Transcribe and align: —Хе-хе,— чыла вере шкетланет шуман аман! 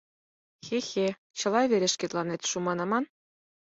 —Хе-хе,— 0.65 1.07
чыла 1.39 1.61
вере 1.69 1.87
шкетланет 1.93 2.41
шуман 2.49 2.79
аман! 2.83 3.05